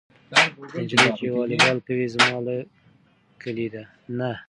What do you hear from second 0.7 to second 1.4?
نجلۍ چې